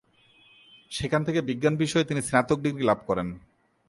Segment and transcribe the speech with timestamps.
[0.91, 3.27] সেখান থেকে বিজ্ঞান বিষয়ে তিনি স্নাতক ডিগ্রী লাভ করেন।